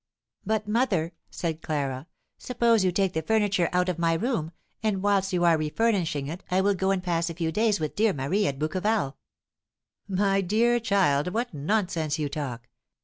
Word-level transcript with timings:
"But, 0.43 0.67
mother," 0.67 1.11
said 1.29 1.61
Clara, 1.61 2.07
"suppose 2.39 2.83
you 2.83 2.91
take 2.91 3.13
the 3.13 3.21
furniture 3.21 3.69
out 3.71 3.87
of 3.87 3.99
my 3.99 4.15
room, 4.15 4.51
and 4.81 5.03
whilst 5.03 5.31
you 5.31 5.43
are 5.43 5.59
refurnishing 5.59 6.25
it 6.25 6.43
I 6.49 6.59
will 6.59 6.73
go 6.73 6.89
and 6.89 7.03
pass 7.03 7.29
a 7.29 7.35
few 7.35 7.51
days 7.51 7.79
with 7.79 7.95
dear 7.95 8.11
Marie 8.11 8.47
at 8.47 8.57
Bouqueval." 8.57 9.15
"My 10.07 10.41
dear 10.41 10.79
child, 10.79 11.27
what 11.35 11.53
nonsense 11.53 12.17
you 12.17 12.29
talk! 12.29 12.67